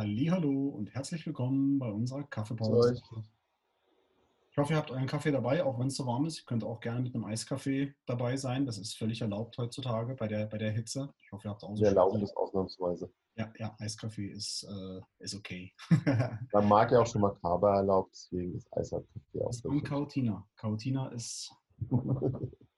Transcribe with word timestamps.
Hallo 0.00 0.68
und 0.68 0.94
herzlich 0.94 1.26
willkommen 1.26 1.78
bei 1.78 1.92
unserer 1.92 2.22
Kaffeepause. 2.22 2.98
Ich 4.50 4.56
hoffe, 4.56 4.72
ihr 4.72 4.78
habt 4.78 4.90
euren 4.90 5.06
Kaffee 5.06 5.30
dabei, 5.30 5.62
auch 5.62 5.78
wenn 5.78 5.88
es 5.88 5.96
so 5.96 6.06
warm 6.06 6.24
ist. 6.24 6.38
Ihr 6.38 6.44
könnt 6.46 6.64
auch 6.64 6.80
gerne 6.80 7.02
mit 7.02 7.14
einem 7.14 7.26
Eiskaffee 7.26 7.94
dabei 8.06 8.38
sein. 8.38 8.64
Das 8.64 8.78
ist 8.78 8.96
völlig 8.96 9.20
erlaubt 9.20 9.58
heutzutage 9.58 10.14
bei 10.14 10.26
der, 10.26 10.46
bei 10.46 10.56
der 10.56 10.70
Hitze. 10.72 11.12
Ich 11.22 11.30
hoffe, 11.30 11.48
ihr 11.48 11.50
habt 11.50 11.62
auch 11.64 11.76
so 11.76 11.82
Wir 11.82 11.88
erlauben 11.88 12.18
das 12.18 12.34
ausnahmsweise. 12.34 13.12
Ja, 13.36 13.52
ja, 13.58 13.76
Eiskaffee 13.78 14.28
ist, 14.28 14.66
äh, 14.70 15.02
ist 15.18 15.34
okay. 15.34 15.74
Man 16.54 16.66
mag 16.66 16.90
ja 16.92 17.02
auch 17.02 17.06
schon 17.06 17.20
mal 17.20 17.34
Kaba 17.34 17.76
erlaubt, 17.76 18.14
deswegen 18.14 18.54
ist 18.54 18.72
Eiskaffee 18.72 19.06
auch. 19.42 19.52
Und 19.64 19.82
Kautina. 19.82 20.48
Kautina 20.56 21.08
ist 21.08 21.52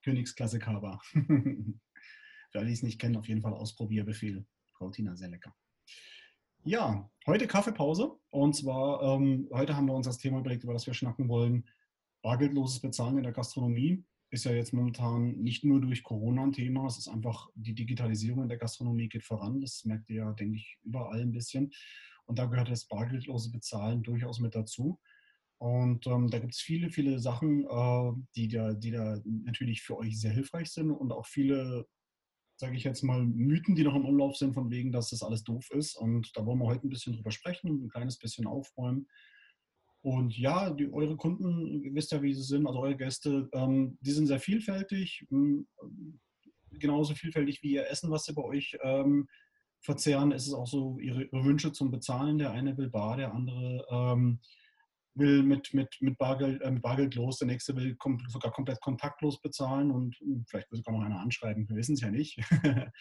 Königsklasse 0.04 0.58
Kaba. 0.58 0.98
Für 1.12 2.58
alle, 2.58 2.66
die 2.66 2.72
es 2.72 2.82
nicht 2.82 3.00
kennen, 3.00 3.16
auf 3.16 3.28
jeden 3.28 3.42
Fall 3.42 3.54
Ausprobierbefehl. 3.54 4.44
Kautina, 4.74 5.14
sehr 5.14 5.28
lecker. 5.28 5.54
Ja, 6.64 7.10
heute 7.26 7.48
Kaffeepause. 7.48 8.12
Und 8.30 8.54
zwar, 8.54 9.02
ähm, 9.02 9.48
heute 9.52 9.76
haben 9.76 9.86
wir 9.86 9.94
uns 9.94 10.06
das 10.06 10.18
Thema 10.18 10.38
überlegt, 10.38 10.62
über 10.62 10.72
das 10.72 10.86
wir 10.86 10.94
schnacken 10.94 11.28
wollen. 11.28 11.68
Bargeldloses 12.22 12.78
Bezahlen 12.78 13.16
in 13.16 13.24
der 13.24 13.32
Gastronomie 13.32 14.04
ist 14.30 14.44
ja 14.44 14.52
jetzt 14.52 14.72
momentan 14.72 15.32
nicht 15.38 15.64
nur 15.64 15.80
durch 15.80 16.04
Corona 16.04 16.44
ein 16.44 16.52
Thema, 16.52 16.86
es 16.86 16.98
ist 16.98 17.08
einfach 17.08 17.48
die 17.56 17.74
Digitalisierung 17.74 18.44
in 18.44 18.48
der 18.48 18.58
Gastronomie 18.58 19.08
geht 19.08 19.24
voran. 19.24 19.60
Das 19.60 19.84
merkt 19.84 20.08
ihr 20.08 20.18
ja, 20.18 20.32
denke 20.34 20.54
ich, 20.54 20.78
überall 20.84 21.20
ein 21.20 21.32
bisschen. 21.32 21.72
Und 22.26 22.38
da 22.38 22.46
gehört 22.46 22.70
das 22.70 22.84
bargeldlose 22.84 23.50
Bezahlen 23.50 24.04
durchaus 24.04 24.38
mit 24.38 24.54
dazu. 24.54 25.00
Und 25.58 26.06
ähm, 26.06 26.30
da 26.30 26.38
gibt 26.38 26.54
es 26.54 26.60
viele, 26.60 26.90
viele 26.90 27.18
Sachen, 27.18 27.64
äh, 27.64 28.12
die, 28.36 28.46
da, 28.46 28.72
die 28.72 28.92
da 28.92 29.18
natürlich 29.24 29.82
für 29.82 29.98
euch 29.98 30.20
sehr 30.20 30.32
hilfreich 30.32 30.70
sind 30.70 30.92
und 30.92 31.10
auch 31.10 31.26
viele 31.26 31.88
sage 32.62 32.76
ich 32.76 32.84
jetzt 32.84 33.02
mal, 33.02 33.20
Mythen, 33.24 33.74
die 33.74 33.82
noch 33.82 33.96
im 33.96 34.04
Umlauf 34.04 34.36
sind, 34.36 34.54
von 34.54 34.70
wegen, 34.70 34.92
dass 34.92 35.10
das 35.10 35.24
alles 35.24 35.42
doof 35.42 35.68
ist. 35.72 35.96
Und 35.96 36.30
da 36.36 36.46
wollen 36.46 36.60
wir 36.60 36.66
heute 36.66 36.86
ein 36.86 36.90
bisschen 36.90 37.12
drüber 37.12 37.32
sprechen 37.32 37.68
und 37.68 37.82
ein 37.82 37.88
kleines 37.88 38.18
bisschen 38.18 38.46
aufräumen. 38.46 39.08
Und 40.00 40.38
ja, 40.38 40.70
die, 40.70 40.88
eure 40.92 41.16
Kunden, 41.16 41.82
ihr 41.82 41.92
wisst 41.92 42.12
ja, 42.12 42.22
wie 42.22 42.32
sie 42.32 42.44
sind, 42.44 42.68
also 42.68 42.78
eure 42.78 42.96
Gäste, 42.96 43.48
ähm, 43.52 43.98
die 44.00 44.12
sind 44.12 44.28
sehr 44.28 44.38
vielfältig, 44.38 45.26
hm, 45.30 45.66
genauso 46.78 47.16
vielfältig 47.16 47.64
wie 47.64 47.72
ihr 47.72 47.90
Essen, 47.90 48.12
was 48.12 48.26
sie 48.26 48.32
bei 48.32 48.44
euch 48.44 48.78
ähm, 48.84 49.26
verzehren. 49.80 50.30
Es 50.30 50.46
ist 50.46 50.54
auch 50.54 50.68
so 50.68 51.00
ihre, 51.00 51.24
ihre, 51.24 51.44
Wünsche 51.44 51.72
zum 51.72 51.90
Bezahlen. 51.90 52.38
Der 52.38 52.52
eine 52.52 52.78
will 52.78 52.90
bar, 52.90 53.16
der 53.16 53.34
andere 53.34 53.84
ähm, 53.90 54.38
will 55.14 55.42
mit, 55.42 55.72
mit, 55.74 55.88
mit, 56.00 56.18
Bargeld, 56.18 56.60
äh, 56.62 56.70
Bargeld 56.72 57.14
los, 57.14 57.38
der 57.38 57.48
nächste 57.48 57.76
will 57.76 57.94
kom 57.96 58.18
sogar 58.28 58.52
komplett 58.52 58.80
kontaktlos 58.80 59.40
bezahlen 59.40 59.90
und 59.90 60.16
hm, 60.20 60.44
vielleicht 60.48 60.70
will 60.70 60.78
sogar 60.78 60.94
noch 60.94 61.04
einer 61.06 61.20
anschreiben, 61.20 61.68
wir 61.68 61.76
wissen 61.76 61.94
es 61.94 62.00
ja 62.00 62.10
nicht. 62.10 62.38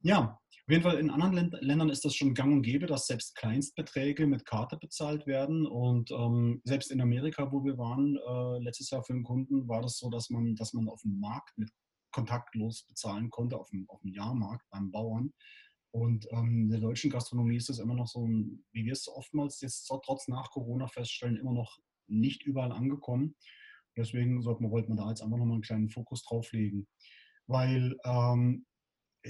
ja, 0.00 0.38
auf 0.66 0.72
jeden 0.72 0.82
Fall 0.82 0.98
in 0.98 1.10
anderen 1.10 1.52
Ländern 1.60 1.90
ist 1.90 2.04
das 2.04 2.16
schon 2.16 2.34
gang 2.34 2.52
und 2.52 2.62
gäbe, 2.62 2.86
dass 2.86 3.06
selbst 3.06 3.36
Kleinstbeträge 3.36 4.26
mit 4.26 4.44
Karte 4.44 4.76
bezahlt 4.76 5.24
werden 5.26 5.64
und 5.64 6.10
ähm, 6.10 6.60
selbst 6.64 6.90
in 6.90 7.00
Amerika, 7.00 7.52
wo 7.52 7.64
wir 7.64 7.78
waren, 7.78 8.16
äh, 8.16 8.64
letztes 8.64 8.90
Jahr 8.90 9.04
für 9.04 9.12
einen 9.12 9.22
Kunden, 9.22 9.68
war 9.68 9.82
das 9.82 9.96
so, 9.98 10.10
dass 10.10 10.28
man, 10.28 10.56
dass 10.56 10.72
man 10.72 10.88
auf 10.88 11.02
dem 11.02 11.20
Markt 11.20 11.56
mit 11.56 11.70
kontaktlos 12.10 12.84
bezahlen 12.88 13.30
konnte, 13.30 13.56
auf 13.56 13.68
dem, 13.70 13.88
auf 13.88 14.00
dem 14.00 14.12
Jahrmarkt 14.12 14.66
beim 14.70 14.90
Bauern. 14.90 15.32
Und 15.92 16.26
ähm, 16.30 16.64
in 16.64 16.70
der 16.70 16.80
deutschen 16.80 17.10
Gastronomie 17.10 17.56
ist 17.56 17.70
es 17.70 17.78
immer 17.78 17.94
noch 17.94 18.06
so, 18.06 18.28
wie 18.72 18.84
wir 18.84 18.92
es 18.92 19.08
oftmals 19.08 19.60
jetzt 19.60 19.86
trotz 19.86 20.28
nach 20.28 20.50
Corona 20.50 20.88
feststellen, 20.88 21.36
immer 21.36 21.52
noch 21.52 21.78
nicht 22.06 22.44
überall 22.44 22.72
angekommen. 22.72 23.34
Deswegen 23.96 24.42
sollte 24.42 24.62
man, 24.62 24.72
wollte 24.72 24.88
man 24.88 24.98
da 24.98 25.08
jetzt 25.08 25.22
einfach 25.22 25.38
nochmal 25.38 25.54
einen 25.54 25.62
kleinen 25.62 25.88
Fokus 25.88 26.22
drauf 26.24 26.52
legen. 26.52 26.86
Weil 27.46 27.96
ähm, 28.04 28.66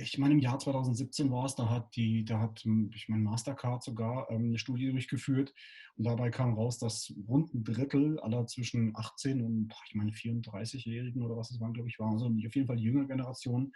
ich 0.02 0.18
meine, 0.18 0.34
im 0.34 0.40
Jahr 0.40 0.58
2017 0.58 1.30
war 1.30 1.46
es, 1.46 1.54
da 1.54 1.68
hat 1.70 1.94
die, 1.96 2.24
da 2.24 2.40
hat, 2.40 2.64
ich 2.92 3.08
meine, 3.08 3.22
Mastercard 3.22 3.82
sogar 3.82 4.30
ähm, 4.30 4.46
eine 4.46 4.58
Studie 4.58 4.90
durchgeführt 4.90 5.54
und 5.96 6.04
dabei 6.04 6.30
kam 6.30 6.54
raus, 6.54 6.78
dass 6.78 7.12
rund 7.28 7.54
ein 7.54 7.64
Drittel 7.64 8.18
aller 8.20 8.46
zwischen 8.46 8.92
18 8.94 9.42
und, 9.42 9.74
ich 9.88 9.94
meine, 9.94 10.10
34-Jährigen 10.10 11.22
oder 11.22 11.36
was 11.36 11.50
es 11.50 11.60
waren, 11.60 11.72
glaube 11.72 11.88
ich, 11.88 11.98
waren, 11.98 12.12
also 12.12 12.26
auf 12.26 12.54
jeden 12.54 12.66
Fall 12.66 12.76
die 12.76 12.84
jüngere 12.84 13.06
Generation, 13.06 13.72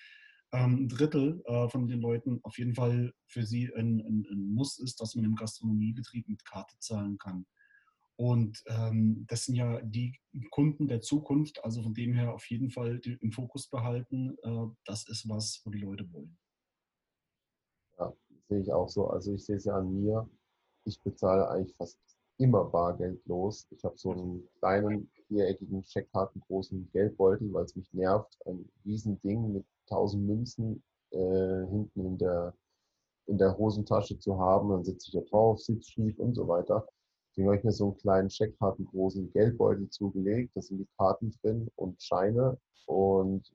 ähm, 0.52 0.84
ein 0.84 0.88
Drittel 0.88 1.42
äh, 1.46 1.68
von 1.68 1.86
den 1.86 2.00
Leuten 2.00 2.40
auf 2.42 2.58
jeden 2.58 2.74
Fall 2.74 3.12
für 3.26 3.44
sie 3.44 3.72
ein, 3.74 4.00
ein, 4.00 4.26
ein, 4.30 4.52
Muss 4.52 4.78
ist, 4.78 5.00
dass 5.00 5.14
man 5.14 5.24
im 5.24 5.36
Gastronomiebetrieb 5.36 6.28
mit 6.28 6.44
Karte 6.44 6.76
zahlen 6.78 7.18
kann. 7.18 7.46
Und 8.16 8.62
ähm, 8.66 9.24
das 9.28 9.46
sind 9.46 9.54
ja 9.54 9.80
die 9.80 10.18
Kunden 10.50 10.88
der 10.88 11.00
Zukunft, 11.00 11.64
also 11.64 11.82
von 11.82 11.94
dem 11.94 12.12
her 12.12 12.34
auf 12.34 12.44
jeden 12.50 12.70
Fall 12.70 13.00
im 13.20 13.32
Fokus 13.32 13.68
behalten. 13.68 14.36
Äh, 14.42 14.66
das 14.84 15.08
ist 15.08 15.28
was, 15.28 15.62
wo 15.64 15.70
die 15.70 15.78
Leute 15.78 16.12
wollen. 16.12 16.36
Ja, 17.98 18.12
sehe 18.48 18.60
ich 18.60 18.72
auch 18.72 18.88
so. 18.88 19.06
Also 19.06 19.32
ich 19.32 19.44
sehe 19.44 19.56
es 19.56 19.64
ja 19.64 19.74
an 19.74 20.02
mir. 20.02 20.28
Ich 20.84 21.00
bezahle 21.00 21.48
eigentlich 21.48 21.76
fast 21.76 21.98
immer 22.40 22.64
bargeldlos. 22.64 23.66
Ich 23.70 23.84
habe 23.84 23.98
so 23.98 24.12
einen 24.12 24.48
kleinen 24.58 25.10
viereckigen 25.28 25.84
Scheckkartengroßen 25.84 26.90
Geldbeutel, 26.92 27.52
weil 27.52 27.64
es 27.64 27.76
mich 27.76 27.92
nervt. 27.92 28.36
Ein 28.46 28.66
Riesending 28.84 29.52
mit 29.52 29.66
1000 29.90 30.26
Münzen 30.26 30.82
äh, 31.10 31.66
hinten 31.66 32.06
in 32.06 32.18
der, 32.18 32.54
in 33.26 33.36
der 33.36 33.56
Hosentasche 33.58 34.18
zu 34.18 34.38
haben. 34.38 34.70
Dann 34.70 34.84
sitze 34.84 35.08
ich 35.08 35.12
da 35.12 35.20
drauf, 35.28 35.60
sitze 35.60 35.90
schief 35.90 36.18
und 36.18 36.34
so 36.34 36.48
weiter. 36.48 36.86
Deswegen 37.28 37.48
habe 37.48 37.58
ich 37.58 37.64
mir 37.64 37.72
so 37.72 37.88
einen 37.88 37.98
kleinen 37.98 38.30
Scheckkartengroßen 38.30 39.30
Geldbeutel 39.32 39.90
zugelegt. 39.90 40.52
Da 40.54 40.62
sind 40.62 40.78
die 40.78 40.88
Karten 40.96 41.30
drin 41.42 41.68
und 41.76 42.02
Scheine. 42.02 42.58
Und 42.86 43.52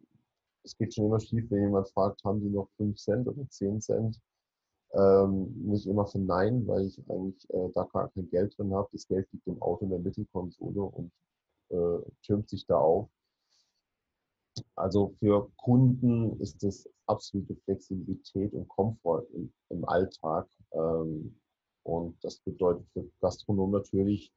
es 0.63 0.77
geht 0.77 0.93
schon 0.93 1.05
immer 1.05 1.19
schief, 1.19 1.49
wenn 1.49 1.63
jemand 1.63 1.89
fragt, 1.89 2.23
haben 2.23 2.39
die 2.39 2.49
noch 2.49 2.69
5 2.77 2.95
Cent 2.97 3.27
oder 3.27 3.49
10 3.49 3.81
Cent? 3.81 4.19
Ähm, 4.95 5.53
muss 5.65 5.81
ich 5.81 5.87
immer 5.87 6.07
verneinen, 6.07 6.65
weil 6.67 6.85
ich 6.85 6.99
eigentlich 7.09 7.49
äh, 7.49 7.69
da 7.73 7.83
gar 7.83 8.09
kein 8.11 8.29
Geld 8.29 8.57
drin 8.57 8.73
habe. 8.73 8.87
Das 8.93 9.07
Geld 9.07 9.27
liegt 9.31 9.47
im 9.47 9.61
Auto 9.61 9.83
in 9.85 9.91
der 9.91 9.99
Mittelkonsole 9.99 10.81
und 10.81 11.11
äh, 11.69 12.11
türmt 12.23 12.49
sich 12.49 12.65
da 12.65 12.77
auf. 12.77 13.09
Also 14.75 15.13
für 15.19 15.51
Kunden 15.57 16.39
ist 16.39 16.63
es 16.63 16.89
absolute 17.07 17.55
Flexibilität 17.65 18.53
und 18.53 18.67
Komfort 18.69 19.25
im, 19.33 19.51
im 19.69 19.85
Alltag. 19.85 20.47
Ähm, 20.71 21.37
und 21.83 22.23
das 22.23 22.39
bedeutet 22.39 22.87
für 22.93 23.05
Gastronomen 23.19 23.73
natürlich 23.73 24.31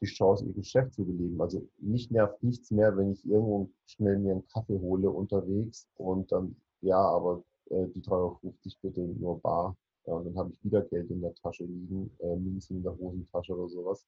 die 0.00 0.06
Chance, 0.06 0.44
ihr 0.44 0.54
Geschäft 0.54 0.94
zu 0.94 1.04
beleben. 1.04 1.40
Also 1.40 1.66
mich 1.78 2.10
nervt 2.10 2.42
nichts 2.42 2.70
mehr, 2.70 2.96
wenn 2.96 3.12
ich 3.12 3.24
irgendwo 3.24 3.70
schnell 3.86 4.18
mir 4.18 4.32
einen 4.32 4.46
Kaffee 4.48 4.78
hole 4.78 5.10
unterwegs 5.10 5.88
und 5.96 6.30
dann, 6.30 6.56
ja, 6.82 7.00
aber 7.00 7.42
die 7.70 8.02
3,50 8.02 8.10
Euro 8.10 8.38
bitte 8.82 9.00
nur 9.00 9.40
bar. 9.40 9.76
Ja, 10.06 10.14
und 10.14 10.24
dann 10.24 10.38
habe 10.38 10.50
ich 10.50 10.64
wieder 10.64 10.82
Geld 10.82 11.10
in 11.10 11.20
der 11.20 11.34
Tasche 11.34 11.64
liegen, 11.64 12.10
äh, 12.20 12.36
Münzen 12.36 12.78
in 12.78 12.82
der 12.82 12.96
Hosentasche 12.96 13.54
oder 13.54 13.68
sowas. 13.68 14.06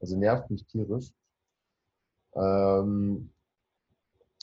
Also 0.00 0.16
nervt 0.16 0.50
mich 0.50 0.64
tierisch. 0.64 1.12
Ähm, 2.34 3.30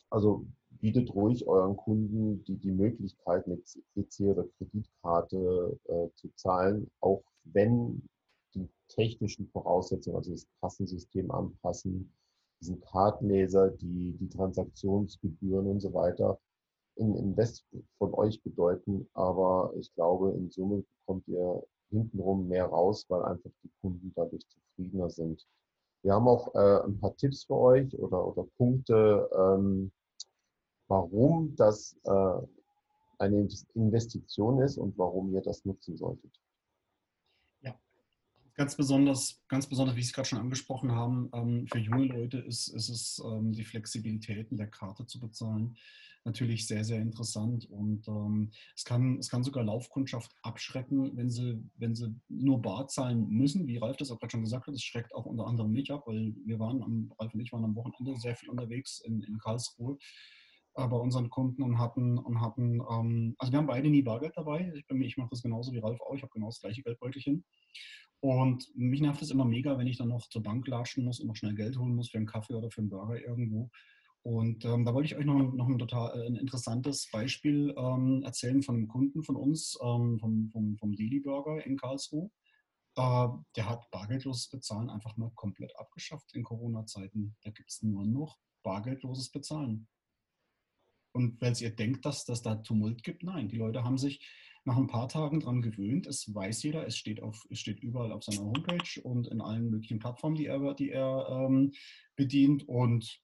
also 0.10 0.46
bietet 0.70 1.14
ruhig 1.16 1.48
euren 1.48 1.76
Kunden 1.76 2.44
die, 2.44 2.58
die 2.58 2.72
Möglichkeit, 2.72 3.48
mit 3.48 3.64
EC 3.96 4.32
oder 4.32 4.46
Kreditkarte 4.58 5.80
äh, 5.86 6.08
zu 6.16 6.30
zahlen, 6.36 6.92
auch 7.00 7.24
wenn 7.46 8.08
die 8.54 8.70
technischen 8.90 9.48
Voraussetzungen, 9.48 10.18
also 10.18 10.32
das 10.32 10.48
Kassensystem 10.62 11.32
anpassen, 11.32 12.12
diesen 12.62 12.80
Kartenleser, 12.82 13.72
die, 13.72 14.14
die 14.20 14.30
Transaktionsgebühren 14.30 15.68
und 15.68 15.80
so 15.80 15.94
weiter, 15.94 16.40
in 16.96 17.16
Invest 17.16 17.66
von 17.98 18.14
euch 18.14 18.42
bedeuten. 18.42 19.08
Aber 19.14 19.74
ich 19.78 19.94
glaube, 19.96 20.32
in 20.32 20.50
Summe 20.50 20.84
bekommt 21.00 21.28
ihr 21.28 21.64
hintenrum 21.90 22.48
mehr 22.48 22.66
raus, 22.66 23.06
weil 23.10 23.24
einfach 23.24 23.52
die 23.64 23.72
Kunden 23.82 24.12
dadurch 24.16 24.46
zufriedener 24.48 25.10
sind. 25.10 25.46
Wir 26.02 26.14
haben 26.14 26.28
auch 26.28 26.54
äh, 26.54 26.86
ein 26.86 27.00
paar 27.00 27.16
Tipps 27.16 27.46
für 27.46 27.56
euch 27.56 27.98
oder, 27.98 28.28
oder 28.28 28.44
Punkte, 28.58 29.30
ähm, 29.36 29.92
warum 30.88 31.56
das 31.56 31.98
äh, 32.04 32.42
eine 33.18 33.48
Investition 33.74 34.62
ist 34.62 34.78
und 34.78 34.98
warum 34.98 35.34
ihr 35.34 35.42
das 35.42 35.66
nutzen 35.66 35.98
solltet. 35.98 36.32
Ja, 37.62 37.74
ganz 38.54 38.76
besonders, 38.76 39.42
ganz 39.48 39.68
besonders, 39.68 39.96
wie 39.96 40.02
Sie 40.02 40.10
es 40.10 40.14
gerade 40.14 40.28
schon 40.28 40.40
angesprochen 40.40 40.92
haben, 40.92 41.30
ähm, 41.34 41.68
für 41.68 41.80
junge 41.80 42.06
Leute 42.06 42.38
ist, 42.40 42.68
ist 42.68 42.90
es 42.90 43.24
ähm, 43.26 43.54
die 43.54 43.64
Flexibilität 43.64 44.52
in 44.52 44.58
der 44.58 44.70
Karte 44.70 45.08
zu 45.08 45.20
bezahlen 45.20 45.76
natürlich 46.26 46.68
sehr, 46.68 46.84
sehr 46.84 47.00
interessant. 47.00 47.70
Und 47.70 48.08
ähm, 48.08 48.52
es, 48.76 48.84
kann, 48.84 49.20
es 49.20 49.30
kann 49.30 49.44
sogar 49.44 49.64
Laufkundschaft 49.64 50.32
abschrecken, 50.42 51.16
wenn 51.16 51.30
sie, 51.30 51.64
wenn 51.78 51.96
sie 51.96 52.16
nur 52.28 52.62
bar 52.62 52.88
zahlen 52.88 53.30
müssen. 53.30 53.68
Wie 53.68 53.78
Ralf 53.78 53.98
das 53.98 54.12
auch 54.12 54.20
gerade 54.20 54.32
schon 54.32 54.44
gesagt 54.44 54.68
hat, 54.68 54.74
das 54.74 54.84
schreckt 54.84 55.14
auch 55.14 55.26
unter 55.26 55.48
anderem 55.48 55.72
mich 55.72 55.92
ab, 55.92 56.04
weil 56.08 56.36
wir 56.46 56.60
waren, 56.60 56.82
am, 56.84 57.14
Ralf 57.20 57.34
und 57.34 57.42
ich 57.42 57.54
waren 57.54 57.64
am 57.64 57.76
Wochenende 57.76 58.20
sehr 58.20 58.36
viel 58.36 58.50
unterwegs 58.50 59.00
in, 59.06 59.22
in 59.22 59.38
Karlsruhe 59.38 59.98
bei 60.76 60.98
unseren 60.98 61.30
Kunden 61.30 61.64
und 61.64 61.80
hatten, 61.80 62.18
und 62.18 62.42
hatten 62.42 62.82
ähm, 62.92 63.36
also 63.38 63.54
wir 63.54 63.60
haben 63.60 63.68
beide 63.68 63.90
nie 63.90 64.02
Bargeld 64.02 64.34
dabei. 64.36 64.74
Ich, 64.76 64.84
ich 64.90 65.18
mache 65.18 65.30
das 65.30 65.42
genauso 65.42 65.72
wie 65.72 65.80
Ralf 65.80 66.02
auch. 66.02 66.14
Ich 66.16 66.22
habe 66.22 66.34
genau 66.34 66.48
das 66.48 66.60
gleiche 66.60 66.84
Geldbeutelchen. 66.84 67.46
Und 68.20 68.70
mich 68.76 69.02
nervt 69.02 69.22
es 69.22 69.32
immer 69.32 69.46
mega, 69.46 69.78
wenn 69.78 69.88
ich 69.88 69.98
dann 69.98 70.10
noch 70.10 70.28
zur 70.30 70.44
Bank 70.44 70.68
latschen 70.68 71.06
muss 71.06 71.20
und 71.20 71.28
noch 71.28 71.36
schnell 71.36 71.56
Geld 71.56 71.78
holen 71.78 71.96
muss 71.96 72.10
für 72.10 72.18
einen 72.18 72.26
Kaffee 72.26 72.56
oder 72.56 72.72
für 72.72 72.82
einen 72.82 72.90
Burger 72.90 73.22
irgendwo. 73.22 73.70
Und 74.26 74.66
ähm, 74.66 74.86
da 74.86 74.94
wollte 74.96 75.06
ich 75.06 75.16
euch 75.16 75.26
noch, 75.26 75.54
noch 75.54 75.68
ein 75.68 75.78
total 75.78 76.20
äh, 76.20 76.26
ein 76.26 76.36
interessantes 76.36 77.08
Beispiel 77.12 77.76
ähm, 77.78 78.24
erzählen 78.24 78.64
von 78.64 78.76
einem 78.76 78.88
Kunden 78.88 79.22
von 79.22 79.36
uns, 79.36 79.78
ähm, 79.84 80.18
vom, 80.18 80.50
vom, 80.50 80.78
vom 80.78 80.96
Daily 80.96 81.20
Burger 81.20 81.64
in 81.64 81.78
Karlsruhe. 81.78 82.32
äh, 82.98 83.28
der 83.56 83.70
hat 83.70 83.92
bargeldloses 83.92 84.50
Bezahlen 84.50 84.90
einfach 84.90 85.16
mal 85.16 85.30
komplett 85.36 85.78
abgeschafft 85.78 86.34
in 86.34 86.44
Corona-Zeiten. 86.44 87.36
Da 87.44 87.52
gibt 87.52 87.70
es 87.70 87.84
nur 87.84 88.04
noch 88.04 88.40
bargeldloses 88.64 89.30
Bezahlen. 89.30 89.88
Und 91.14 91.40
weil 91.40 91.54
ihr 91.62 91.76
denkt, 91.76 92.04
dass 92.04 92.26
das 92.26 92.42
da 92.42 92.56
Tumult 92.56 93.04
gibt, 93.04 93.22
nein, 93.22 93.48
die 93.48 93.58
Leute 93.58 93.84
haben 93.84 94.00
sich 94.00 94.28
nach 94.66 94.78
ein 94.78 94.88
paar 94.88 95.08
Tagen 95.08 95.40
daran 95.40 95.62
gewöhnt. 95.62 96.08
Es 96.08 96.34
weiß 96.34 96.64
jeder, 96.64 96.88
es 96.88 96.98
steht, 96.98 97.22
auf, 97.22 97.46
es 97.52 97.60
steht 97.60 97.80
überall 97.80 98.12
auf 98.12 98.24
seiner 98.24 98.42
Homepage 98.42 99.02
und 99.04 99.28
in 99.28 99.40
allen 99.40 99.70
möglichen 99.70 100.00
Plattformen, 100.00 100.36
die 100.36 100.48
er, 100.48 100.74
die 100.74 100.90
er 100.90 101.28
ähm, 101.30 101.74
bedient. 102.16 102.68
Und 102.68 103.22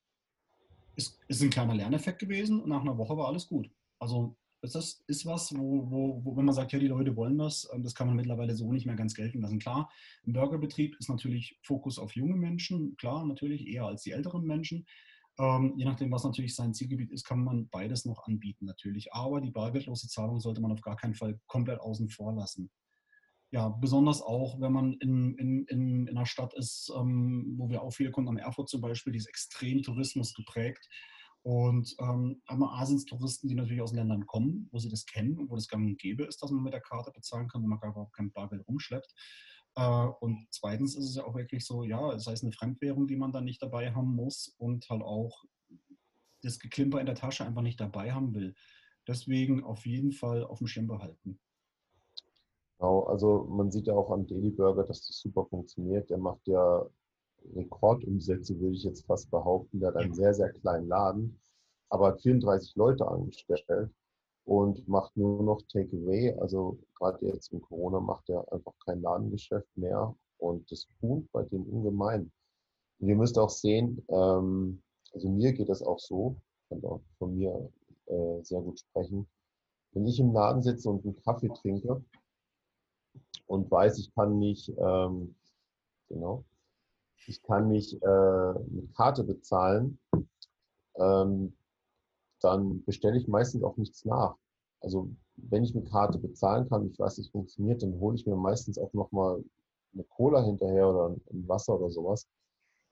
es 0.96 1.20
ist 1.28 1.42
ein 1.42 1.50
kleiner 1.50 1.76
Lerneffekt 1.76 2.20
gewesen 2.20 2.62
und 2.62 2.70
nach 2.70 2.82
einer 2.82 2.98
Woche 2.98 3.18
war 3.18 3.28
alles 3.28 3.48
gut. 3.48 3.70
Also 4.00 4.36
das 4.62 5.04
ist 5.08 5.26
was, 5.26 5.56
wo, 5.58 5.90
wo, 5.90 6.22
wo, 6.24 6.38
wenn 6.38 6.46
man 6.46 6.54
sagt, 6.54 6.72
ja, 6.72 6.80
die 6.80 6.88
Leute 6.88 7.16
wollen 7.16 7.38
das, 7.38 7.68
ähm, 7.74 7.82
das 7.84 7.96
kann 7.96 8.08
man 8.08 8.16
mittlerweile 8.16 8.56
so 8.56 8.72
nicht 8.72 8.86
mehr 8.86 8.96
ganz 8.96 9.16
gelten 9.16 9.42
lassen. 9.42 9.60
Klar, 9.60 9.90
ein 10.26 10.34
Burgerbetrieb 10.34 10.96
ist 11.00 11.10
natürlich 11.10 11.60
Fokus 11.64 11.98
auf 11.98 12.16
junge 12.16 12.36
Menschen, 12.36 12.96
klar, 12.98 13.26
natürlich 13.26 13.68
eher 13.68 13.86
als 13.86 14.04
die 14.04 14.12
älteren 14.12 14.46
Menschen. 14.46 14.86
Ähm, 15.40 15.74
je 15.78 15.86
nachdem, 15.86 16.12
was 16.12 16.24
natürlich 16.24 16.56
sein 16.56 16.74
Zielgebiet 16.74 17.12
ist, 17.12 17.24
kann 17.24 17.44
man 17.44 17.70
beides 17.70 18.06
noch 18.06 18.28
anbieten 18.28 18.66
natürlich. 18.66 19.14
Aber 19.14 19.42
die 19.42 19.50
bargeldlose 19.50 20.08
Zahlung 20.08 20.40
sollte 20.40 20.62
man 20.62 20.72
auf 20.72 20.82
gar 20.82 20.96
keinen 20.96 21.16
Fall 21.16 21.40
komplett 21.48 21.80
außen 21.80 22.10
vor 22.10 22.34
lassen. 22.34 22.70
Ja, 23.54 23.68
besonders 23.68 24.22
auch, 24.22 24.62
wenn 24.62 24.72
man 24.72 24.94
in, 24.94 25.36
in, 25.36 25.66
in, 25.66 26.08
in 26.08 26.18
einer 26.18 26.26
Stadt 26.26 26.54
ist, 26.54 26.92
ähm, 26.98 27.56
wo 27.58 27.70
wir 27.70 27.82
auch 27.82 27.92
viele 27.92 28.12
Kunden 28.12 28.30
am 28.30 28.38
Erfurt 28.38 28.70
zum 28.70 28.80
Beispiel, 28.80 29.12
die 29.12 29.20
ist 29.20 29.28
extrem 29.28 29.84
Tourismus 29.84 30.34
geprägt. 30.34 30.88
Und 31.44 31.96
ähm, 32.00 32.42
einmal 32.46 32.82
A 32.82 32.86
sind 32.86 32.98
es 32.98 33.06
Touristen, 33.06 33.48
die 33.48 33.56
natürlich 33.56 33.82
aus 33.82 33.94
Ländern 33.94 34.26
kommen, 34.26 34.70
wo 34.72 34.78
sie 34.80 34.90
das 34.90 35.06
kennen 35.06 35.38
und 35.38 35.50
wo 35.50 35.56
das 35.56 35.68
gang 35.68 35.86
und 35.86 36.00
gäbe 36.00 36.24
ist, 36.24 36.42
dass 36.42 36.52
man 36.52 36.64
mit 36.64 36.74
der 36.74 36.82
Karte 36.82 37.12
bezahlen 37.12 37.48
kann, 37.48 37.64
wo 37.64 37.68
man 37.68 37.80
gar 37.80 37.92
überhaupt 37.92 38.16
kein 38.16 38.32
Bargeld 38.32 38.66
rumschleppt. 38.68 39.14
Äh, 39.76 40.08
und 40.22 40.48
zweitens 40.52 40.96
ist 40.96 41.06
es 41.06 41.16
ja 41.16 41.26
auch 41.26 41.36
wirklich 41.36 41.66
so, 41.66 41.84
ja, 41.84 42.12
das 42.12 42.28
heißt 42.28 42.44
eine 42.44 42.54
Fremdwährung, 42.54 43.08
die 43.08 43.16
man 43.18 43.32
dann 43.32 43.46
nicht 43.46 43.62
dabei 43.62 43.94
haben 43.94 44.16
muss 44.16 44.54
und 44.60 44.88
halt 44.90 45.02
auch 45.02 45.44
das 46.42 46.60
Geklimper 46.60 47.00
in 47.00 47.06
der 47.06 47.16
Tasche 47.16 47.46
einfach 47.46 47.62
nicht 47.62 47.80
dabei 47.80 48.14
haben 48.14 48.34
will. 48.34 48.56
Deswegen 49.08 49.64
auf 49.64 49.86
jeden 49.86 50.12
Fall 50.12 50.44
auf 50.44 50.60
dem 50.60 50.68
Schirm 50.68 50.88
behalten. 50.88 51.40
Genau, 52.82 53.04
also 53.04 53.46
man 53.48 53.72
sieht 53.72 53.86
ja 53.86 53.94
auch 53.94 54.10
an 54.10 54.26
Daily 54.26 54.50
Burger, 54.50 54.84
dass 54.84 55.06
das 55.06 55.20
super 55.20 55.46
funktioniert. 55.46 56.10
Der 56.10 56.18
macht 56.18 56.48
ja 56.48 56.84
Rekordumsätze, 57.56 58.60
würde 58.60 58.76
ich 58.76 58.84
jetzt 58.84 59.06
fast 59.06 59.30
behaupten. 59.30 59.80
Der 59.80 59.90
hat 59.90 59.98
einen 59.98 60.16
sehr, 60.16 60.34
sehr 60.34 60.52
kleinen 60.52 60.88
Laden, 60.88 61.40
aber 61.90 62.08
hat 62.08 62.22
34 62.22 62.76
Leute 62.76 63.08
angestellt 63.08 63.92
und 64.46 64.88
macht 64.88 65.16
nur 65.16 65.44
noch 65.44 65.62
Takeaway. 65.72 66.34
Also 66.40 66.80
gerade 66.96 67.24
jetzt 67.28 67.54
in 67.54 67.62
Corona 67.62 68.00
macht 68.00 68.28
er 68.32 68.52
einfach 68.52 68.74
kein 68.84 69.04
Ladengeschäft 69.04 69.70
mehr 69.78 70.16
und 70.40 70.72
das 70.72 70.88
tut 71.00 71.32
bei 71.32 71.44
dem 71.44 71.62
ungemein. 71.62 72.32
Und 73.00 73.08
ihr 73.08 73.16
müsst 73.16 73.38
auch 73.38 73.52
sehen, 73.52 74.04
ähm, 74.10 74.82
also 75.14 75.30
mir 75.30 75.54
geht 75.54 75.70
das 75.70 75.84
auch 75.84 76.00
so, 76.00 76.36
kann 76.70 76.84
auch 76.84 77.02
von 77.20 77.38
mir 77.38 77.70
äh, 78.08 78.42
sehr 78.42 78.62
gut 78.62 78.80
sprechen. 78.80 79.28
Wenn 79.92 80.08
ich 80.08 80.20
im 80.20 80.34
Laden 80.34 80.64
sitze 80.64 80.90
und 80.90 81.06
einen 81.06 81.22
Kaffee 81.22 81.50
trinke 81.50 82.04
und 83.48 83.70
weiß, 83.70 83.98
ich 84.00 84.14
kann 84.14 84.40
nicht, 84.40 84.72
ähm, 84.78 85.36
genau, 86.10 86.46
ich 87.28 87.42
kann 87.44 87.68
nicht 87.68 88.02
äh, 88.02 88.54
mit 88.70 88.94
Karte 88.96 89.24
bezahlen, 89.24 90.00
ähm, 90.96 91.54
dann 92.42 92.84
bestelle 92.86 93.18
ich 93.18 93.28
meistens 93.28 93.64
auch 93.64 93.78
nichts 93.78 94.06
nach. 94.06 94.36
Also 94.82 95.10
wenn 95.36 95.64
ich 95.64 95.76
mit 95.76 95.90
Karte 95.90 96.18
bezahlen 96.18 96.68
kann, 96.70 96.88
ich 96.88 96.98
weiß, 96.98 97.18
es 97.20 97.30
funktioniert, 97.30 97.84
dann 97.84 98.00
hole 98.00 98.16
ich 98.16 98.26
mir 98.26 98.36
meistens 98.36 98.78
auch 98.78 98.94
nochmal 98.94 99.44
eine 99.94 100.04
Cola 100.06 100.42
hinterher 100.44 100.90
oder 100.90 101.16
ein 101.32 101.48
Wasser 101.48 101.80
oder 101.80 101.90
sowas. 101.90 102.28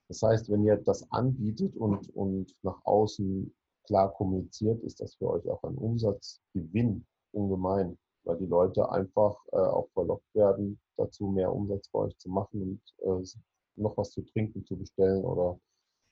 Das 0.07 0.21
heißt, 0.21 0.49
wenn 0.49 0.63
ihr 0.63 0.77
das 0.77 1.09
anbietet 1.11 1.75
und, 1.77 2.13
und 2.15 2.55
nach 2.63 2.83
außen 2.83 3.53
klar 3.83 4.11
kommuniziert, 4.13 4.81
ist 4.83 4.99
das 4.99 5.15
für 5.15 5.29
euch 5.29 5.47
auch 5.49 5.63
ein 5.63 5.75
Umsatzgewinn 5.75 7.05
ungemein, 7.31 7.97
weil 8.29 8.37
die 8.37 8.45
Leute 8.45 8.91
einfach 8.91 9.35
äh, 9.51 9.57
auch 9.57 9.89
verlockt 9.93 10.35
werden, 10.35 10.79
dazu 10.97 11.27
mehr 11.27 11.51
Umsatz 11.51 11.89
bei 11.89 11.99
euch 11.99 12.17
zu 12.17 12.29
machen 12.29 12.61
und 12.61 13.23
äh, 13.23 13.27
noch 13.75 13.97
was 13.97 14.11
zu 14.11 14.21
trinken 14.21 14.63
zu 14.65 14.77
bestellen 14.77 15.23
oder 15.23 15.59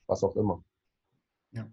was 0.08 0.24
auch 0.24 0.34
immer. 0.34 0.64
Ja. 1.52 1.70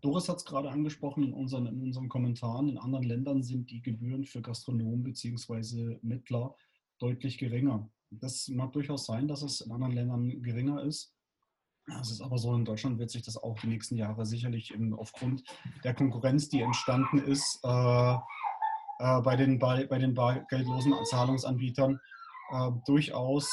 Doris 0.00 0.28
hat 0.28 0.38
es 0.38 0.44
gerade 0.44 0.70
angesprochen 0.70 1.22
in 1.22 1.34
unseren, 1.34 1.66
in 1.66 1.82
unseren 1.82 2.08
Kommentaren. 2.08 2.68
In 2.68 2.78
anderen 2.78 3.04
Ländern 3.04 3.42
sind 3.42 3.70
die 3.70 3.82
Gebühren 3.82 4.24
für 4.24 4.40
Gastronomen 4.40 5.02
bzw. 5.02 5.98
Mittler 6.02 6.56
deutlich 6.98 7.36
geringer. 7.38 7.88
Das 8.10 8.48
mag 8.48 8.72
durchaus 8.72 9.06
sein, 9.06 9.28
dass 9.28 9.42
es 9.42 9.60
in 9.60 9.70
anderen 9.70 9.92
Ländern 9.92 10.42
geringer 10.42 10.82
ist. 10.82 11.14
Es 12.00 12.10
ist 12.10 12.20
aber 12.20 12.38
so, 12.38 12.54
in 12.54 12.64
Deutschland 12.64 12.98
wird 12.98 13.10
sich 13.10 13.22
das 13.22 13.36
auch 13.36 13.58
die 13.60 13.66
nächsten 13.66 13.96
Jahre 13.96 14.24
sicherlich 14.24 14.72
im, 14.72 14.94
aufgrund 14.94 15.42
der 15.82 15.94
Konkurrenz, 15.94 16.48
die 16.48 16.60
entstanden 16.60 17.18
ist, 17.18 17.60
äh, 17.64 18.16
äh, 19.02 19.20
bei, 19.20 19.36
den, 19.36 19.58
bei, 19.58 19.86
bei 19.86 19.98
den 19.98 20.14
bargeldlosen 20.14 20.94
Zahlungsanbietern 21.04 21.98
äh, 22.52 22.70
durchaus 22.86 23.50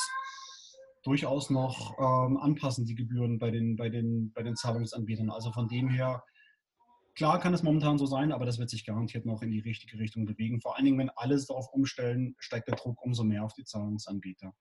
durchaus 1.04 1.50
noch 1.50 1.98
ähm, 1.98 2.38
anpassen, 2.38 2.86
die 2.86 2.94
Gebühren 2.94 3.40
bei 3.40 3.52
den, 3.52 3.78
bei, 3.78 3.90
den, 3.90 4.32
bei 4.34 4.44
den 4.44 4.56
Zahlungsanbietern. 4.56 5.30
Also 5.30 5.52
von 5.52 5.68
dem 5.68 5.90
her, 5.90 6.24
klar 7.16 7.40
kann 7.40 7.54
es 7.54 7.64
momentan 7.64 7.98
so 7.98 8.06
sein, 8.06 8.32
aber 8.32 8.46
das 8.46 8.60
wird 8.60 8.70
sich 8.70 8.86
garantiert 8.86 9.26
noch 9.26 9.42
in 9.42 9.50
die 9.50 9.62
richtige 9.62 9.98
Richtung 9.98 10.26
bewegen. 10.26 10.62
Vor 10.62 10.76
allen 10.76 10.86
Dingen, 10.86 11.00
wenn 11.00 11.10
alles 11.10 11.48
darauf 11.48 11.70
umstellen, 11.72 12.36
steigt 12.38 12.68
der 12.68 12.76
Druck 12.76 13.02
umso 13.02 13.24
mehr 13.24 13.46
auf 13.46 13.54
die 13.54 13.64
Zahlungsanbieter. 13.64 14.54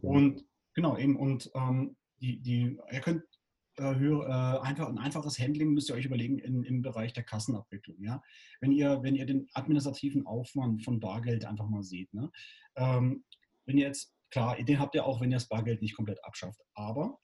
Und 0.00 0.44
genau, 0.74 0.96
eben, 0.96 1.16
und 1.16 1.50
ähm, 1.54 1.96
die, 2.20 2.40
die, 2.40 2.78
ihr 2.92 3.00
könnt 3.00 3.24
höher, 3.80 4.26
äh, 4.26 4.66
einfach 4.66 4.88
ein 4.88 4.98
einfaches 4.98 5.38
Handling 5.38 5.72
müsst 5.72 5.88
ihr 5.90 5.94
euch 5.94 6.06
überlegen 6.06 6.38
in, 6.38 6.62
im 6.62 6.82
Bereich 6.82 7.12
der 7.12 7.24
Kassenabwicklung. 7.24 8.02
Ja? 8.02 8.22
Wenn, 8.60 8.72
ihr, 8.72 9.02
wenn 9.02 9.14
ihr 9.14 9.26
den 9.26 9.48
administrativen 9.54 10.26
Aufwand 10.26 10.84
von 10.84 11.00
Bargeld 11.00 11.44
einfach 11.44 11.68
mal 11.68 11.82
seht, 11.82 12.12
ne? 12.14 12.30
Ähm, 12.76 13.24
wenn 13.66 13.76
ihr 13.76 13.86
jetzt 13.86 14.14
Klar, 14.30 14.62
den 14.62 14.78
habt 14.78 14.94
ihr 14.94 15.06
auch, 15.06 15.20
wenn 15.20 15.30
ihr 15.30 15.36
das 15.36 15.48
Bargeld 15.48 15.80
nicht 15.80 15.96
komplett 15.96 16.22
abschafft. 16.24 16.60
Aber 16.74 17.18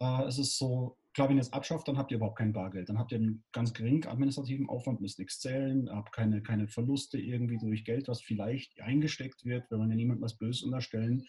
äh, 0.00 0.24
es 0.24 0.38
ist 0.38 0.58
so, 0.58 0.96
klar, 1.14 1.28
wenn 1.28 1.36
ihr 1.36 1.42
es 1.42 1.52
abschafft, 1.52 1.86
dann 1.86 1.96
habt 1.96 2.10
ihr 2.10 2.16
überhaupt 2.16 2.38
kein 2.38 2.52
Bargeld. 2.52 2.88
Dann 2.88 2.98
habt 2.98 3.12
ihr 3.12 3.18
einen 3.18 3.44
ganz 3.52 3.72
geringen 3.72 4.06
administrativen 4.06 4.68
Aufwand, 4.68 5.00
müsst 5.00 5.18
nichts 5.18 5.38
zählen, 5.38 5.88
habt 5.90 6.12
keine, 6.12 6.42
keine 6.42 6.66
Verluste 6.66 7.18
irgendwie 7.18 7.58
durch 7.58 7.84
Geld, 7.84 8.08
was 8.08 8.20
vielleicht 8.20 8.80
eingesteckt 8.80 9.44
wird, 9.44 9.70
wenn 9.70 9.78
man 9.78 9.90
ja 9.90 9.96
niemandem 9.96 10.24
was 10.24 10.36
Böses 10.36 10.62
unterstellen. 10.62 11.26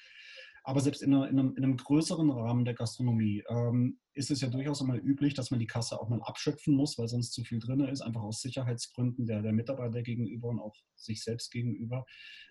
Aber 0.70 0.82
selbst 0.82 1.02
in, 1.02 1.16
einer, 1.16 1.28
in, 1.28 1.40
einem, 1.40 1.56
in 1.58 1.64
einem, 1.64 1.78
größeren 1.78 2.30
Rahmen 2.30 2.64
der 2.64 2.76
Gastronomie 2.76 3.44
ähm, 3.50 4.00
ist 4.14 4.30
es 4.30 4.40
ja 4.42 4.50
durchaus 4.50 4.82
einmal 4.82 5.00
üblich, 5.00 5.34
dass 5.34 5.50
man 5.50 5.60
die 5.60 5.66
Kasse 5.66 6.00
auch 6.00 6.10
mal 6.10 6.22
abschöpfen 6.22 6.76
muss, 6.76 6.96
weil 7.00 7.08
sonst 7.08 7.34
zu 7.34 7.44
viel 7.44 7.58
drin 7.58 7.80
ist, 7.80 8.02
einfach 8.02 8.22
aus 8.22 8.44
Sicherheitsgründen 8.44 9.26
der, 9.26 9.42
der 9.42 9.52
Mitarbeiter 9.52 10.04
gegenüber 10.04 10.50
und 10.50 10.60
auch 10.60 10.76
sich 10.96 11.24
selbst 11.24 11.50
gegenüber, 11.50 12.06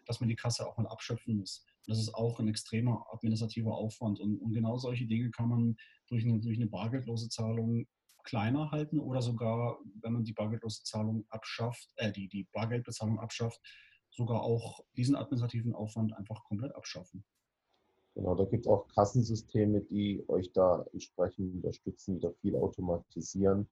dass 0.04 0.18
man 0.18 0.28
die 0.28 0.34
Kasse 0.34 0.66
auch 0.66 0.76
mal 0.76 0.88
abschöpfen 0.88 1.36
muss. 1.36 1.64
Das 1.86 2.00
ist 2.00 2.12
auch 2.12 2.40
ein 2.40 2.48
extremer 2.48 3.06
administrativer 3.12 3.72
Aufwand. 3.72 4.18
Und, 4.18 4.38
und 4.38 4.52
genau 4.52 4.78
solche 4.78 5.06
Dinge 5.06 5.30
kann 5.30 5.48
man 5.48 5.76
durch 6.08 6.24
eine, 6.24 6.40
durch 6.40 6.56
eine 6.56 6.66
bargeldlose 6.66 7.28
Zahlung 7.28 7.86
kleiner 8.24 8.72
halten 8.72 8.98
oder 8.98 9.22
sogar, 9.22 9.78
wenn 10.02 10.14
man 10.14 10.24
die 10.24 10.32
bargeldlose 10.32 10.82
Zahlung 10.82 11.24
abschafft, 11.28 11.92
äh, 11.94 12.10
die, 12.10 12.26
die 12.26 12.48
Bargeldbezahlung 12.50 13.20
abschafft, 13.20 13.60
sogar 14.10 14.42
auch 14.42 14.80
diesen 14.96 15.14
administrativen 15.14 15.72
Aufwand 15.72 16.12
einfach 16.14 16.42
komplett 16.42 16.74
abschaffen. 16.74 17.24
Genau, 18.18 18.34
da 18.34 18.44
gibt 18.46 18.66
es 18.66 18.68
auch 18.68 18.88
Kassensysteme, 18.88 19.80
die 19.80 20.24
euch 20.26 20.50
da 20.52 20.84
entsprechend 20.92 21.54
unterstützen, 21.54 22.16
die 22.16 22.20
da 22.20 22.32
viel 22.40 22.56
automatisieren, 22.56 23.68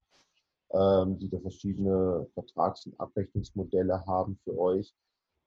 ähm, 0.70 1.18
die 1.18 1.28
da 1.28 1.40
verschiedene 1.40 2.28
Vertrags- 2.32 2.86
und 2.86 2.98
Abrechnungsmodelle 3.00 4.06
haben 4.06 4.38
für 4.44 4.56
euch. 4.56 4.94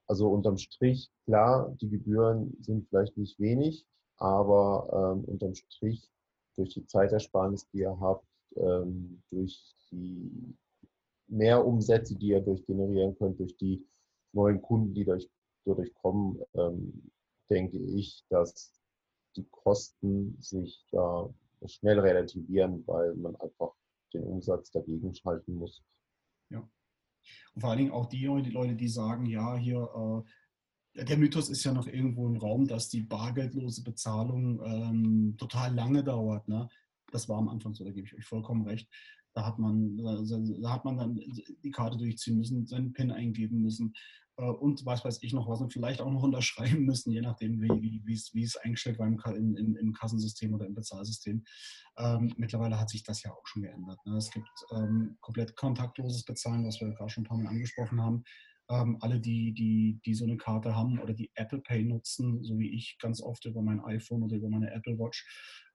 Also 0.05 0.29
unterm 0.29 0.57
Strich, 0.57 1.09
klar, 1.23 1.73
die 1.79 1.87
Gebühren 1.87 2.57
sind 2.59 2.89
vielleicht 2.89 3.15
nicht 3.15 3.39
wenig, 3.39 3.85
aber 4.17 5.15
ähm, 5.15 5.23
unterm 5.23 5.55
Strich 5.55 6.11
durch 6.57 6.73
die 6.73 6.85
Zeitersparnis, 6.85 7.69
die 7.69 7.79
ihr 7.79 7.97
habt, 8.01 8.27
ähm, 8.57 9.23
durch 9.29 9.77
die 9.91 10.57
Mehrumsätze, 11.27 12.17
die 12.17 12.27
ihr 12.27 12.41
durch 12.41 12.65
generieren 12.65 13.17
könnt, 13.17 13.39
durch 13.39 13.55
die 13.55 13.81
neuen 14.33 14.61
Kunden, 14.61 14.93
die 14.93 15.05
dadurch, 15.05 15.29
dadurch 15.63 15.93
kommen, 15.93 16.41
ähm, 16.53 17.09
denke 17.49 17.77
ich, 17.77 18.25
dass 18.27 18.78
die 19.35 19.45
Kosten 19.49 20.37
sich 20.41 20.85
da 20.91 21.29
schnell 21.65 21.99
relativieren, 21.99 22.85
weil 22.87 23.15
man 23.15 23.35
einfach 23.37 23.73
den 24.13 24.23
Umsatz 24.23 24.71
dagegen 24.71 25.13
schalten 25.13 25.55
muss. 25.55 25.83
Ja. 26.49 26.67
Und 27.53 27.61
vor 27.61 27.69
allen 27.69 27.79
Dingen 27.79 27.91
auch 27.91 28.07
die, 28.07 28.25
Leute, 28.25 28.75
die 28.75 28.87
sagen, 28.87 29.25
ja, 29.25 29.55
hier, 29.55 30.23
äh, 30.95 31.03
der 31.05 31.17
Mythos 31.17 31.49
ist 31.49 31.63
ja 31.63 31.71
noch 31.71 31.87
irgendwo 31.87 32.27
im 32.27 32.37
Raum, 32.37 32.67
dass 32.67 32.89
die 32.89 33.01
bargeldlose 33.01 33.83
Bezahlung 33.83 34.61
ähm, 34.63 35.35
total 35.37 35.73
lange 35.75 36.03
dauert. 36.03 36.47
Ne? 36.47 36.67
Das 37.11 37.29
war 37.29 37.37
am 37.37 37.49
Anfang 37.49 37.73
so, 37.73 37.83
da 37.83 37.91
gebe 37.91 38.07
ich 38.07 38.15
euch 38.15 38.25
vollkommen 38.25 38.65
recht. 38.67 38.89
Da 39.33 39.45
hat 39.45 39.59
man, 39.59 39.97
da 39.97 40.71
hat 40.71 40.85
man 40.85 40.97
dann 40.97 41.19
die 41.63 41.71
Karte 41.71 41.97
durchziehen 41.97 42.37
müssen, 42.37 42.65
seinen 42.65 42.93
PIN 42.93 43.11
eingeben 43.11 43.61
müssen 43.61 43.93
äh, 44.39 44.43
und 44.43 44.85
was 44.85 45.03
weiß 45.03 45.21
ich 45.21 45.33
noch 45.33 45.47
was 45.47 45.61
und 45.61 45.73
vielleicht 45.73 46.01
auch 46.01 46.11
noch 46.11 46.23
unterschreiben 46.23 46.85
müssen, 46.85 47.11
je 47.11 47.21
nachdem, 47.21 47.61
wie, 47.61 48.01
wie, 48.05 48.21
wie 48.33 48.43
es 48.43 48.57
eingestellt 48.57 48.99
war 48.99 49.07
im, 49.07 49.55
im, 49.55 49.75
im, 49.75 49.93
Kassensystem 49.93 50.53
oder 50.53 50.65
im 50.65 50.75
Bezahlsystem. 50.75 51.43
Ähm, 51.97 52.33
mittlerweile 52.37 52.79
hat 52.79 52.89
sich 52.89 53.03
das 53.03 53.23
ja 53.23 53.31
auch 53.31 53.45
schon 53.45 53.63
geändert. 53.63 53.99
Ne? 54.05 54.17
Es 54.17 54.31
gibt 54.31 54.49
ähm, 54.71 55.17
komplett 55.21 55.55
kontaktloses 55.55 56.23
Bezahlen, 56.23 56.65
was 56.65 56.79
wir 56.79 56.89
gerade 56.93 57.09
schon 57.09 57.23
ein 57.23 57.27
paar 57.27 57.37
Mal 57.37 57.49
angesprochen 57.49 58.01
haben. 58.01 58.23
Ähm, 58.71 58.97
alle, 59.01 59.19
die, 59.19 59.53
die, 59.53 59.99
die 60.05 60.13
so 60.13 60.25
eine 60.25 60.37
Karte 60.37 60.75
haben 60.75 60.99
oder 60.99 61.13
die 61.13 61.31
Apple 61.33 61.59
Pay 61.59 61.85
nutzen, 61.85 62.43
so 62.43 62.57
wie 62.59 62.69
ich 62.69 62.97
ganz 62.99 63.19
oft 63.21 63.45
über 63.45 63.63
mein 63.63 63.83
iPhone 63.83 64.23
oder 64.23 64.37
über 64.37 64.49
meine 64.49 64.71
Apple 64.71 64.97
Watch, 64.99 65.25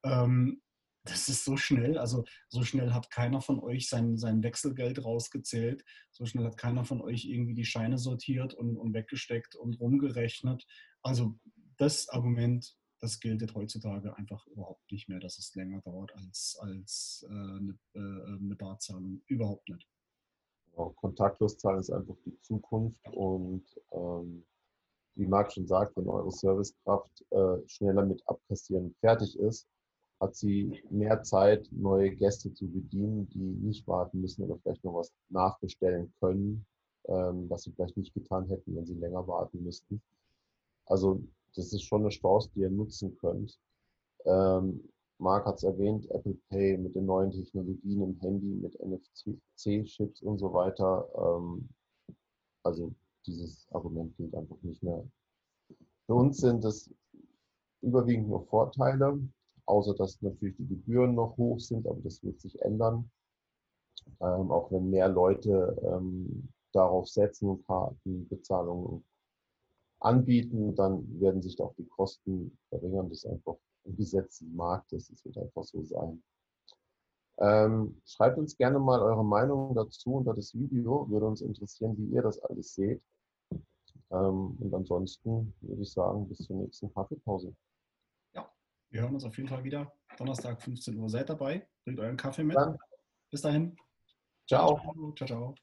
ähm, 0.04 0.62
das 1.04 1.28
ist 1.28 1.44
so 1.44 1.56
schnell. 1.56 1.98
Also 1.98 2.24
so 2.48 2.62
schnell 2.62 2.92
hat 2.92 3.10
keiner 3.10 3.40
von 3.40 3.60
euch 3.60 3.88
sein, 3.88 4.16
sein 4.16 4.42
Wechselgeld 4.42 5.04
rausgezählt. 5.04 5.84
So 6.10 6.24
schnell 6.24 6.46
hat 6.46 6.56
keiner 6.56 6.84
von 6.84 7.00
euch 7.02 7.26
irgendwie 7.26 7.54
die 7.54 7.66
Scheine 7.66 7.98
sortiert 7.98 8.54
und, 8.54 8.76
und 8.76 8.94
weggesteckt 8.94 9.54
und 9.54 9.78
rumgerechnet. 9.80 10.66
Also 11.02 11.38
das 11.76 12.08
Argument, 12.08 12.76
das 13.00 13.20
gilt 13.20 13.54
heutzutage 13.54 14.16
einfach 14.16 14.46
überhaupt 14.46 14.90
nicht 14.90 15.08
mehr, 15.08 15.20
dass 15.20 15.38
es 15.38 15.54
länger 15.54 15.82
dauert 15.82 16.14
als, 16.16 16.56
als 16.60 17.26
äh, 17.28 17.32
eine, 17.32 17.78
äh, 17.94 17.98
eine 17.98 18.56
Barzahlung. 18.56 19.22
Überhaupt 19.26 19.68
nicht. 19.68 19.86
Genau, 20.70 20.90
kontaktlos 20.90 21.58
zahlen 21.58 21.80
ist 21.80 21.90
einfach 21.90 22.16
die 22.24 22.40
Zukunft 22.40 23.06
und 23.12 23.64
ähm, 23.92 24.46
wie 25.16 25.26
Marc 25.26 25.52
schon 25.52 25.66
sagt, 25.66 25.96
wenn 25.96 26.08
eure 26.08 26.32
Servicekraft 26.32 27.24
äh, 27.30 27.68
schneller 27.68 28.04
mit 28.04 28.26
Abkassieren 28.26 28.94
fertig 29.00 29.38
ist, 29.38 29.68
hat 30.20 30.36
sie 30.36 30.82
mehr 30.90 31.22
Zeit, 31.22 31.68
neue 31.72 32.14
Gäste 32.14 32.52
zu 32.52 32.66
bedienen, 32.66 33.28
die 33.30 33.38
nicht 33.38 33.86
warten 33.86 34.20
müssen 34.20 34.44
oder 34.44 34.58
vielleicht 34.58 34.84
noch 34.84 34.94
was 34.94 35.12
nachbestellen 35.28 36.12
können, 36.20 36.66
ähm, 37.08 37.48
was 37.50 37.62
sie 37.62 37.72
vielleicht 37.72 37.96
nicht 37.96 38.14
getan 38.14 38.46
hätten, 38.48 38.76
wenn 38.76 38.86
sie 38.86 38.94
länger 38.94 39.26
warten 39.26 39.62
müssten. 39.62 40.00
Also 40.86 41.22
das 41.54 41.72
ist 41.72 41.82
schon 41.82 42.02
eine 42.02 42.10
Chance, 42.10 42.50
die 42.54 42.60
ihr 42.60 42.70
nutzen 42.70 43.16
könnt. 43.18 43.58
Ähm, 44.24 44.88
Marc 45.18 45.46
hat 45.46 45.56
es 45.56 45.62
erwähnt, 45.62 46.10
Apple 46.10 46.36
Pay 46.48 46.76
mit 46.78 46.94
den 46.94 47.06
neuen 47.06 47.30
Technologien 47.30 48.02
im 48.02 48.18
Handy, 48.20 48.46
mit 48.46 48.78
NFC-Chips 48.80 50.22
und 50.22 50.38
so 50.38 50.52
weiter. 50.52 51.08
Ähm, 51.16 51.68
also 52.64 52.92
dieses 53.26 53.66
Argument 53.70 54.16
gilt 54.16 54.34
einfach 54.34 54.60
nicht 54.62 54.82
mehr. 54.82 55.04
Für 56.06 56.14
uns 56.14 56.38
sind 56.38 56.64
es 56.64 56.90
überwiegend 57.80 58.28
nur 58.28 58.44
Vorteile 58.46 59.18
außer 59.66 59.94
dass 59.94 60.20
natürlich 60.22 60.56
die 60.56 60.68
Gebühren 60.68 61.14
noch 61.14 61.36
hoch 61.36 61.58
sind, 61.60 61.86
aber 61.86 62.00
das 62.02 62.22
wird 62.22 62.40
sich 62.40 62.60
ändern. 62.62 63.10
Ähm, 64.20 64.50
auch 64.50 64.70
wenn 64.70 64.90
mehr 64.90 65.08
Leute 65.08 65.76
ähm, 65.82 66.48
darauf 66.72 67.08
setzen, 67.08 67.64
Kartenbezahlungen 67.64 69.04
anbieten, 70.00 70.74
dann 70.74 71.20
werden 71.20 71.42
sich 71.42 71.60
auch 71.60 71.74
die 71.76 71.86
Kosten 71.86 72.58
verringern. 72.68 73.08
Das 73.08 73.24
ist 73.24 73.30
einfach 73.30 73.56
im 73.84 74.56
Markt, 74.56 74.92
das 74.92 75.12
wird 75.24 75.38
einfach 75.38 75.64
so 75.64 75.82
sein. 75.84 76.22
Ähm, 77.38 78.00
schreibt 78.04 78.38
uns 78.38 78.56
gerne 78.56 78.78
mal 78.78 79.00
eure 79.00 79.24
Meinung 79.24 79.74
dazu 79.74 80.14
unter 80.14 80.34
das 80.34 80.54
Video. 80.54 81.08
Würde 81.08 81.26
uns 81.26 81.40
interessieren, 81.40 81.96
wie 81.98 82.14
ihr 82.14 82.22
das 82.22 82.38
alles 82.40 82.74
seht. 82.74 83.02
Ähm, 84.10 84.56
und 84.60 84.72
ansonsten 84.72 85.52
würde 85.60 85.82
ich 85.82 85.92
sagen, 85.92 86.28
bis 86.28 86.38
zur 86.38 86.56
nächsten 86.56 86.92
Kaffeepause. 86.92 87.54
Wir 88.94 89.02
hören 89.02 89.14
uns 89.14 89.24
auf 89.24 89.36
jeden 89.36 89.48
Fall 89.48 89.64
wieder. 89.64 89.92
Donnerstag 90.18 90.62
15 90.62 90.96
Uhr. 90.96 91.08
Seid 91.08 91.28
dabei. 91.28 91.66
Bringt 91.82 91.98
euren 91.98 92.16
Kaffee 92.16 92.44
mit. 92.44 92.56
Bis 93.28 93.42
dahin. 93.42 93.76
Ciao. 94.46 94.80
Ciao, 95.16 95.26
ciao. 95.26 95.54